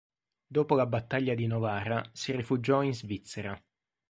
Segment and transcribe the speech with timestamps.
[0.47, 3.55] Dopo la battaglia di Novara si rifugiò in Svizzera.